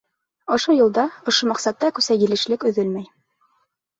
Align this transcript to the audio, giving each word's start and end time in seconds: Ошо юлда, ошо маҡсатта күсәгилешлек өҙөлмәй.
Ошо 0.53 0.73
юлда, 0.77 1.03
ошо 1.31 1.49
маҡсатта 1.51 1.91
күсәгилешлек 1.99 2.65
өҙөлмәй. 2.71 3.05